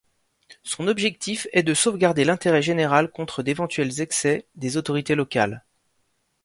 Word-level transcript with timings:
Son 0.63 0.87
objectif 0.87 1.45
est 1.53 1.61
de 1.61 1.75
sauvegarder 1.75 2.23
l'intérêt 2.25 2.63
général 2.63 3.11
contre 3.11 3.43
d'éventuels 3.43 4.01
excès 4.01 4.47
des 4.55 4.75
autorités 4.75 5.13
locales. 5.13 5.63